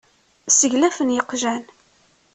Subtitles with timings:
[0.57, 1.63] Seglafen yeqjan.